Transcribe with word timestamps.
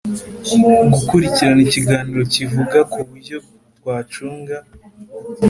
gukurikirana 0.93 1.61
ikiganiro 1.67 2.21
kivuga 2.33 2.77
kuburyo 2.91 3.35
twacunga 3.77 4.55